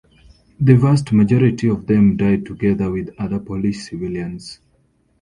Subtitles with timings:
[0.59, 4.59] The vast majority of them died together with other Polish civilians.